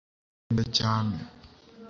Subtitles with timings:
[0.51, 1.15] ugenda cyane